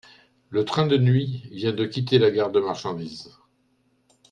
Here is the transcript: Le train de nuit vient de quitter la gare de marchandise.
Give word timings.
Le 0.49 0.65
train 0.65 0.87
de 0.87 0.97
nuit 0.97 1.47
vient 1.51 1.73
de 1.73 1.85
quitter 1.85 2.17
la 2.17 2.31
gare 2.31 2.49
de 2.49 2.59
marchandise. 2.59 3.37